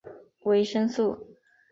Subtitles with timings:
[0.45, 1.27] 维生素。